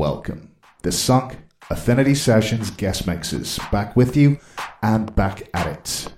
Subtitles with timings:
[0.00, 0.50] welcome.
[0.80, 1.36] The Sunk
[1.68, 4.38] Affinity Sessions guest mixes back with you
[4.82, 6.14] and back at it.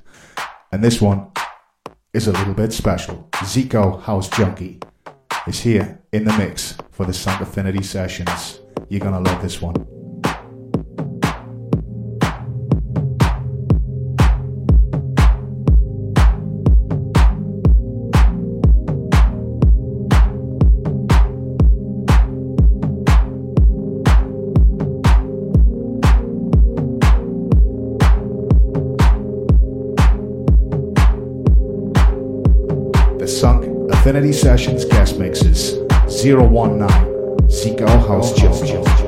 [0.71, 1.33] And this one
[2.15, 3.29] is a little bit special.
[3.39, 4.79] Zico House Junkie
[5.49, 8.61] is here in the mix for the Sunk Affinity Sessions.
[8.89, 9.75] You're gonna love this one.
[34.15, 35.79] Infinity Sessions guest mixes
[36.23, 39.02] 019 Zico House Chill.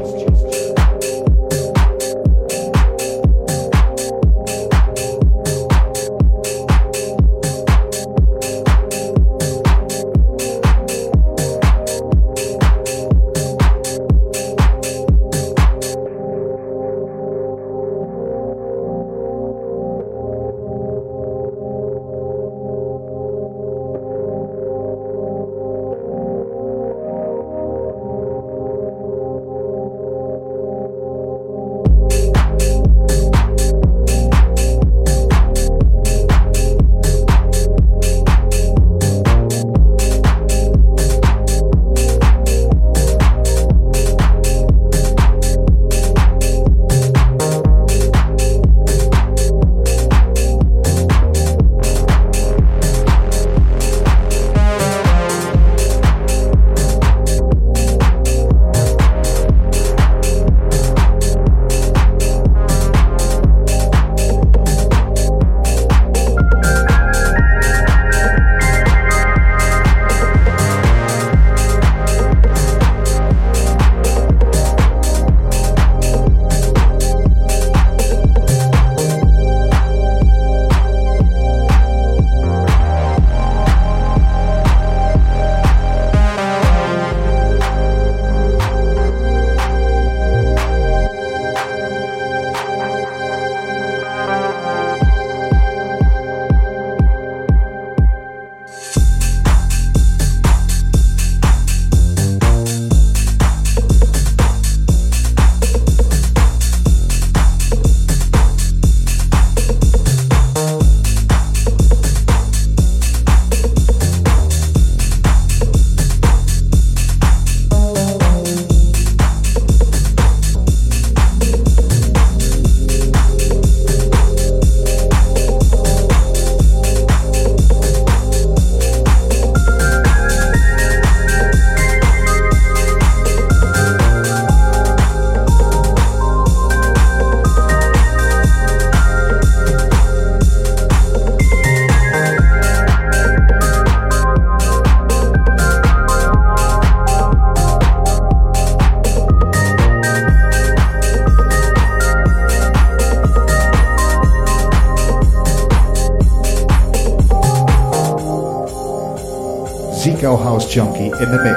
[161.25, 161.54] In the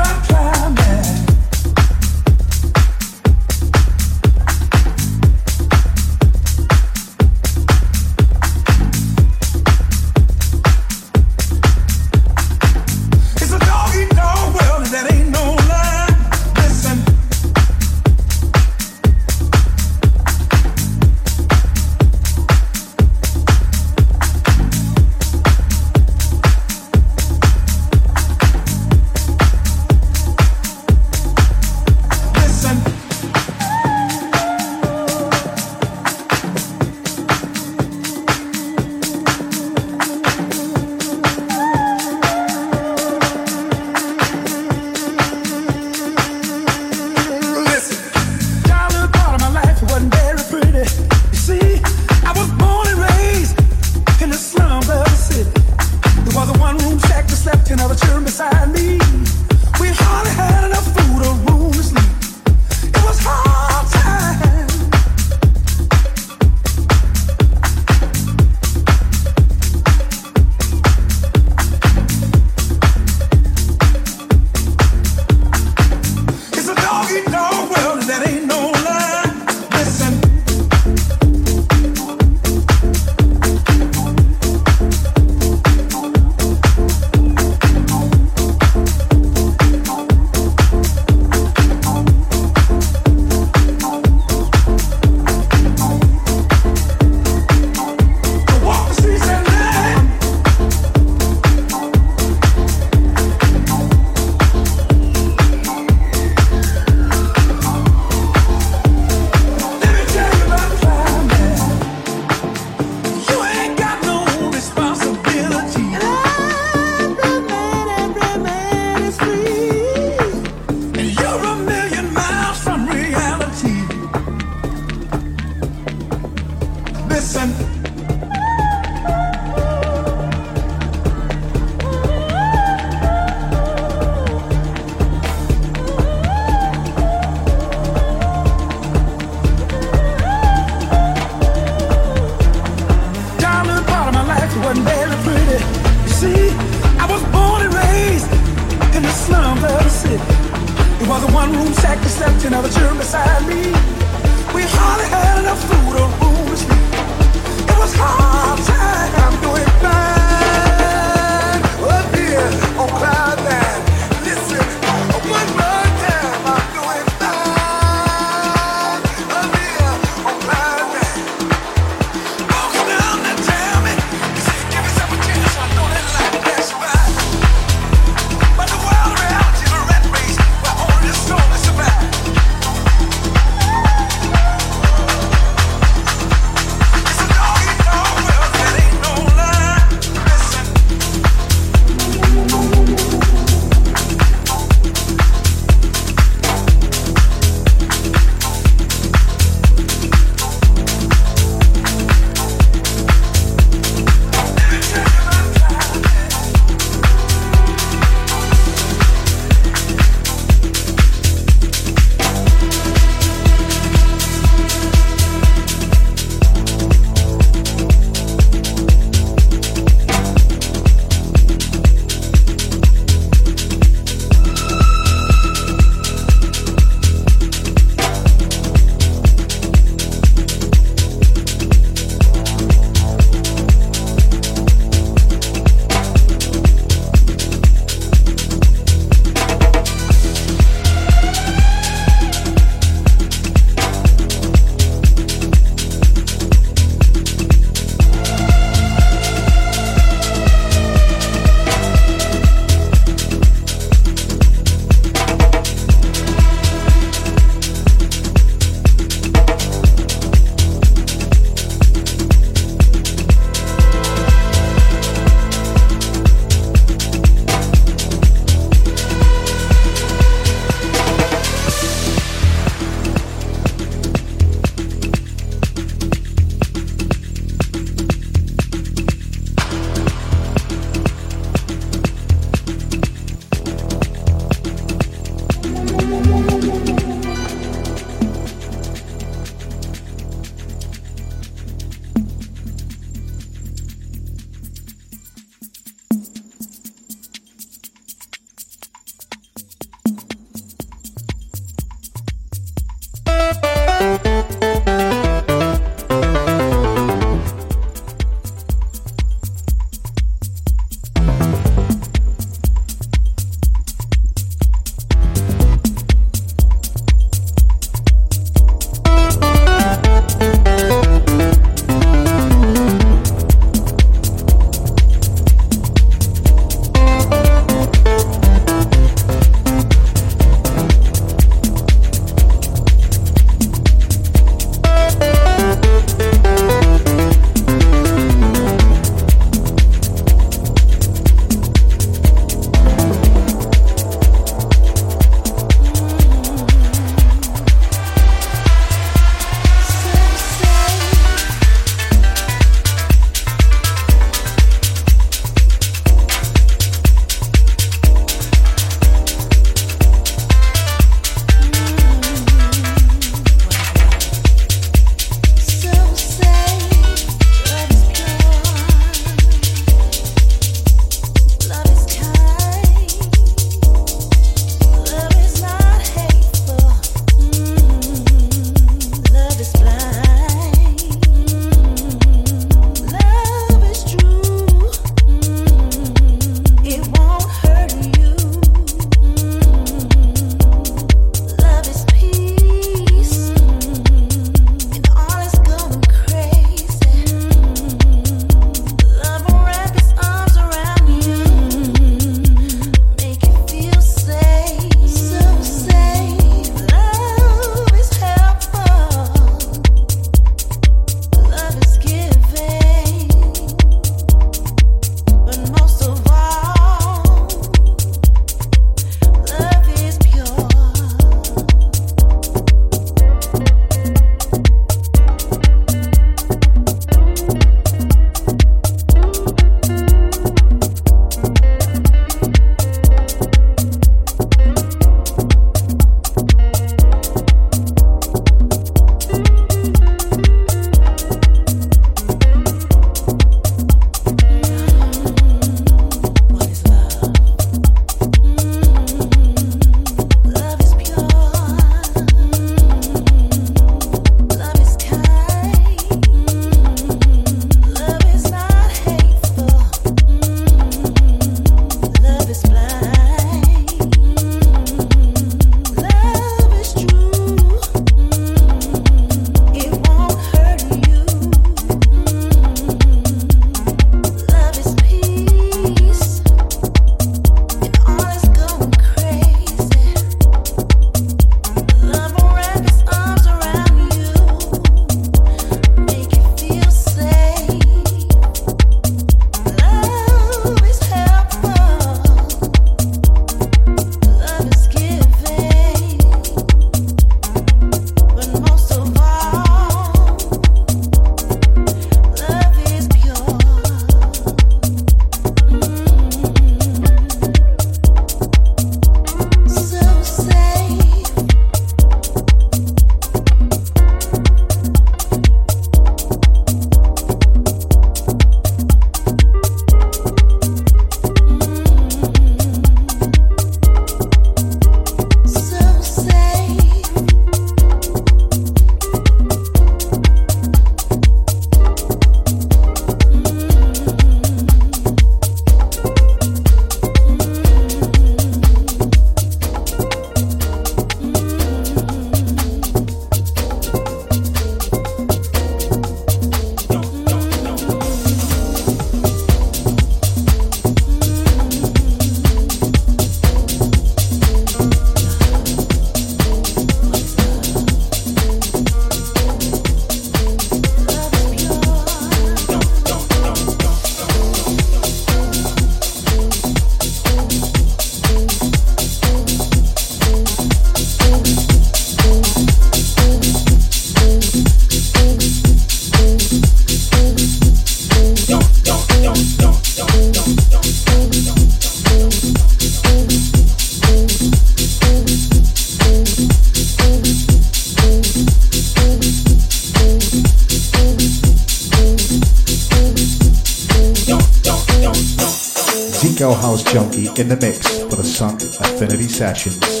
[596.91, 600.00] Junkie in the mix for the Sunk Affinity Sessions.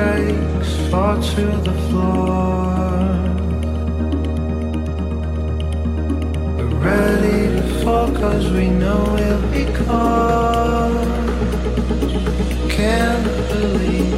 [0.00, 2.70] Shakes, fall to the floor.
[6.56, 11.06] We're ready to fall cause we know we'll be caught.
[12.78, 14.09] Can't believe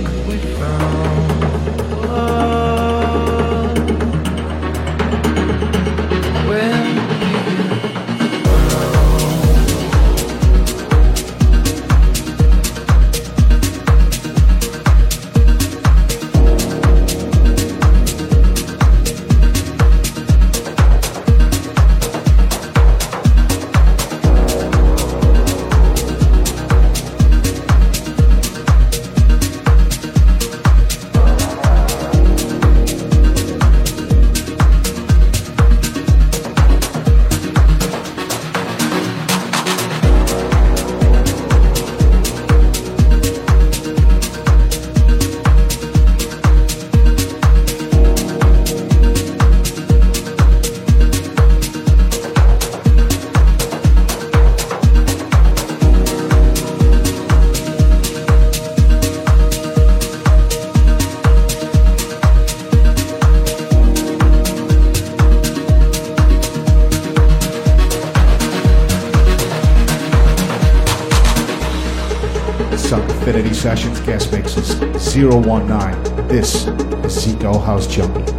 [75.31, 76.27] 019.
[76.27, 78.33] This is Zico House Junkie.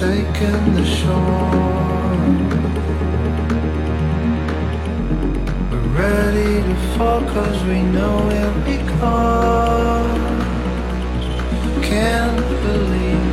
[0.00, 1.59] taking the shore.
[7.00, 10.20] Fall cause we know we'll be caught.
[11.82, 13.29] Can't believe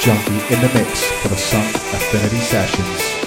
[0.00, 3.17] Junkie in the mix for the Sunk Affinity Sessions.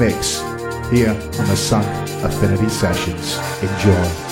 [0.00, 0.40] Mix
[0.90, 1.86] here on the Sunk
[2.24, 3.36] Affinity Sessions.
[3.62, 4.29] Enjoy.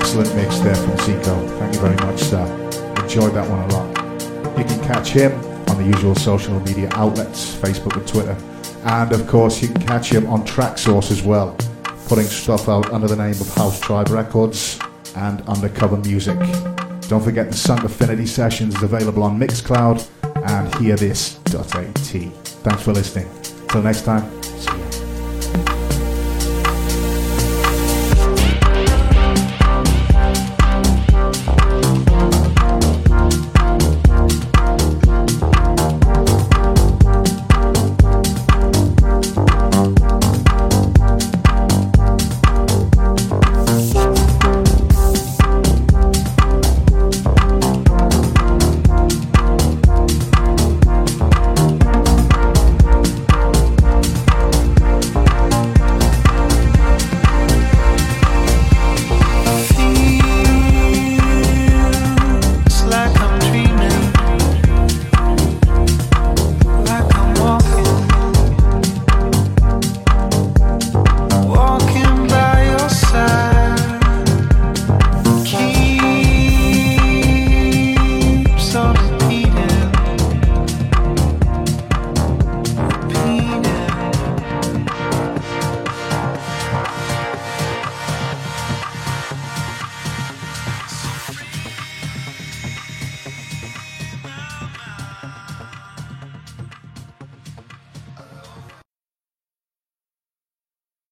[0.00, 1.58] Excellent mix there from Zico.
[1.58, 2.42] Thank you very much, sir.
[3.02, 4.58] Enjoyed that one a lot.
[4.58, 5.32] You can catch him
[5.68, 8.34] on the usual social media outlets, Facebook and Twitter.
[8.84, 11.54] And of course, you can catch him on Traxsource as well,
[12.08, 14.78] putting stuff out under the name of House Tribe Records
[15.16, 16.38] and Undercover Music.
[17.08, 22.32] Don't forget the Sunk Affinity Sessions is available on Mixcloud and hearthis.at.
[22.64, 23.28] Thanks for listening.
[23.68, 24.39] Till next time.